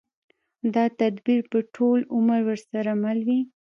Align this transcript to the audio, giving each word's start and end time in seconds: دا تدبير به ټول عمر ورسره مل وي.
دا 0.73 0.85
تدبير 0.99 1.41
به 1.51 1.59
ټول 1.75 1.99
عمر 2.15 2.39
ورسره 2.45 2.91
مل 3.03 3.19
وي. 3.27 3.39